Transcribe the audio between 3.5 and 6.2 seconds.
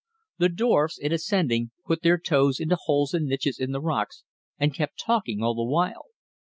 in the rocks and kept talking all the while.